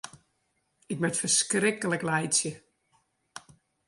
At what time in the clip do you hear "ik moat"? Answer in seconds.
0.93-1.19